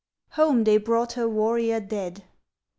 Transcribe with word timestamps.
HOME 0.29 0.63
THEY 0.63 0.77
BROUGHT 0.77 1.13
HER 1.13 1.29
WARRIOR 1.29 1.81
DEAD. 1.81 2.23